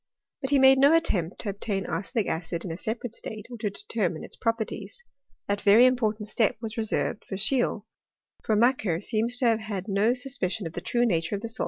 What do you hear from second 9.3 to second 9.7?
to have